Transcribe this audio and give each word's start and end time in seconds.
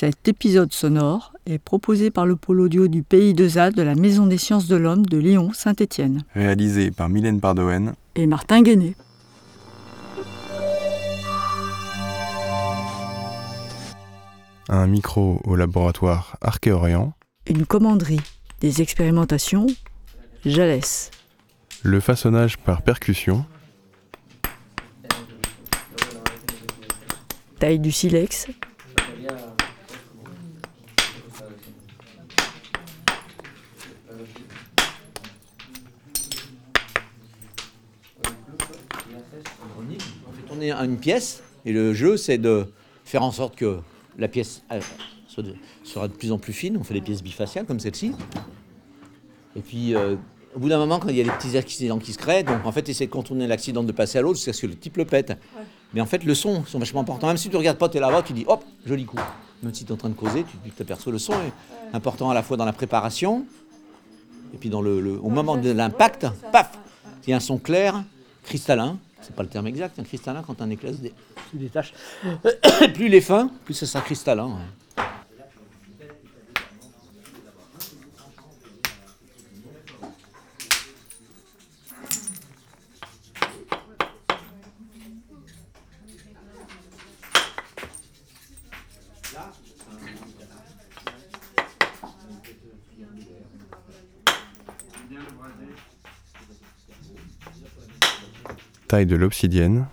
Cet 0.00 0.28
épisode 0.28 0.72
sonore 0.72 1.34
est 1.44 1.58
proposé 1.58 2.10
par 2.10 2.24
le 2.24 2.34
pôle 2.34 2.62
audio 2.62 2.88
du 2.88 3.02
Pays 3.02 3.34
de 3.34 3.46
ZAD 3.46 3.74
de 3.74 3.82
la 3.82 3.94
Maison 3.94 4.26
des 4.26 4.38
sciences 4.38 4.66
de 4.66 4.76
l'homme 4.76 5.04
de 5.04 5.18
Lyon-Saint-Étienne 5.18 6.22
Réalisé 6.34 6.90
par 6.90 7.10
Mylène 7.10 7.38
Pardoen. 7.38 7.92
et 8.14 8.26
Martin 8.26 8.62
Guéné. 8.62 8.96
Un 14.70 14.86
micro 14.86 15.38
au 15.44 15.54
laboratoire 15.54 16.38
Archéorient. 16.40 17.12
Une 17.46 17.66
commanderie 17.66 18.22
des 18.62 18.80
expérimentations 18.80 19.66
Jalès. 20.46 21.10
Le 21.82 22.00
façonnage 22.00 22.56
par 22.56 22.80
percussion. 22.80 23.44
Taille 27.58 27.80
du 27.80 27.92
silex. 27.92 28.46
On 40.28 40.32
fait 40.32 40.42
tourner 40.48 40.72
une 40.72 40.96
pièce 40.98 41.42
et 41.64 41.72
le 41.72 41.94
jeu 41.94 42.16
c'est 42.16 42.38
de 42.38 42.66
faire 43.04 43.22
en 43.22 43.32
sorte 43.32 43.56
que 43.56 43.78
la 44.18 44.28
pièce 44.28 44.62
euh, 44.72 44.80
sera 45.84 46.08
de 46.08 46.12
plus 46.12 46.32
en 46.32 46.38
plus 46.38 46.52
fine. 46.52 46.76
On 46.78 46.84
fait 46.84 46.94
des 46.94 47.00
pièces 47.00 47.22
bifaciales 47.22 47.64
comme 47.66 47.80
celle-ci. 47.80 48.12
Et 49.56 49.60
puis 49.60 49.94
euh, 49.94 50.16
au 50.54 50.58
bout 50.58 50.68
d'un 50.68 50.78
moment, 50.78 50.98
quand 50.98 51.08
il 51.08 51.16
y 51.16 51.20
a 51.20 51.24
des 51.24 51.30
petits 51.30 51.56
accidents 51.56 51.98
qui 51.98 52.12
se 52.12 52.18
créent, 52.18 52.42
donc 52.44 52.64
en 52.66 52.72
fait 52.72 52.88
essayer 52.88 53.06
de 53.06 53.12
contourner 53.12 53.46
l'accident 53.46 53.82
de 53.82 53.92
passer 53.92 54.18
à 54.18 54.22
l'autre 54.22 54.36
jusqu'à 54.36 54.52
ce 54.52 54.62
que 54.62 54.66
le 54.66 54.76
type 54.76 54.96
le 54.96 55.04
pète. 55.04 55.32
Mais 55.94 56.00
en 56.00 56.06
fait 56.06 56.24
le 56.24 56.34
son 56.34 56.64
sont 56.64 56.78
vachement 56.78 57.00
importants. 57.00 57.26
Même 57.28 57.36
si 57.36 57.48
tu 57.50 57.56
regardes 57.56 57.78
pas, 57.78 57.88
tu 57.88 57.96
es 57.96 58.00
là-bas, 58.00 58.22
tu 58.22 58.32
dis 58.32 58.44
hop, 58.46 58.64
joli 58.86 59.04
coup. 59.04 59.18
Même 59.62 59.74
si 59.74 59.84
tu 59.84 59.90
es 59.90 59.92
en 59.92 59.96
train 59.98 60.08
de 60.08 60.14
causer, 60.14 60.44
tu 60.64 60.70
t'aperçois 60.70 61.12
le 61.12 61.18
son 61.18 61.32
est 61.34 61.52
important 61.96 62.30
à 62.30 62.34
la 62.34 62.42
fois 62.42 62.56
dans 62.56 62.64
la 62.64 62.72
préparation 62.72 63.44
et 64.54 64.56
puis 64.56 64.68
dans 64.70 64.80
le, 64.82 65.00
le- 65.00 65.18
au 65.20 65.28
moment 65.28 65.56
de 65.56 65.70
l'impact, 65.70 66.26
paf, 66.50 66.78
il 67.26 67.30
y 67.30 67.32
a 67.32 67.36
un 67.36 67.40
son 67.40 67.58
clair, 67.58 68.02
cristallin. 68.44 68.98
C'est 69.22 69.34
pas 69.34 69.42
le 69.42 69.48
terme 69.48 69.66
exact, 69.66 69.98
un 69.98 70.04
cristallin 70.04 70.42
quand 70.46 70.60
un 70.62 70.70
éclat 70.70 70.92
se 70.92 70.98
dé- 70.98 71.14
se 71.52 71.56
détache. 71.58 71.92
plus 72.94 73.06
il 73.06 73.14
est 73.14 73.20
fin, 73.20 73.50
plus 73.64 73.74
ça 73.74 73.86
sera 73.86 74.02
cristallin. 74.02 74.58
Taille 98.90 99.06
de 99.06 99.14
l'obsidienne. 99.14 99.86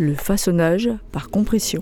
Le 0.00 0.14
façonnage 0.14 0.88
par 1.12 1.28
compression. 1.28 1.80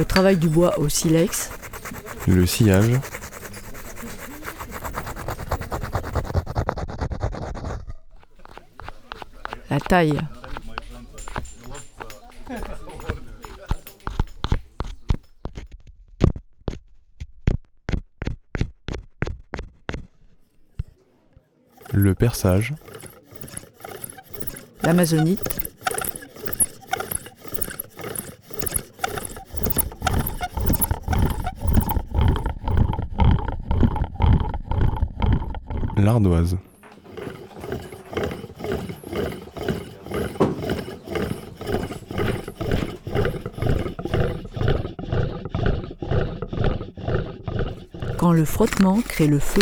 Le 0.00 0.06
travail 0.06 0.38
du 0.38 0.48
bois 0.48 0.78
au 0.78 0.88
silex. 0.88 1.50
Le 2.26 2.46
sillage. 2.46 2.98
La 9.68 9.78
taille. 9.78 10.18
Le 21.92 22.14
perçage. 22.14 22.72
L'amazonite. 24.82 25.69
L'ardoise. 36.02 36.56
Quand 48.18 48.32
le 48.32 48.44
frottement 48.46 49.00
crée 49.06 49.26
le 49.26 49.38
feu. 49.38 49.60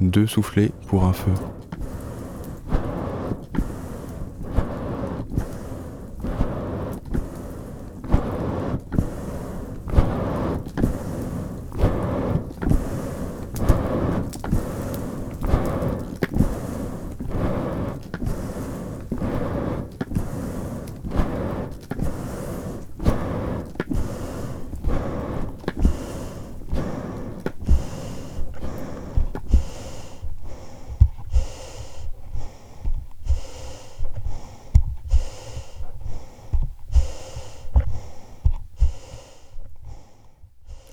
Deux 0.00 0.26
soufflets 0.26 0.72
pour 0.88 1.04
un 1.04 1.12
feu. 1.12 1.32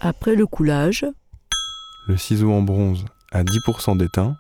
Après 0.02 0.36
le 0.36 0.48
coulage, 0.48 1.06
Le 2.08 2.16
ciseau 2.16 2.52
en 2.54 2.62
bronze 2.62 3.06
à 3.32 3.44
10% 3.44 3.98
d'étain. 3.98 4.38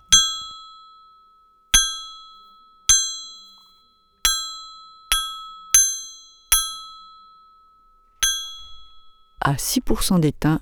à 9.41 9.53
6% 9.56 10.19
d'étain, 10.19 10.61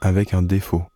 avec 0.00 0.34
un 0.34 0.42
défaut. 0.42 0.89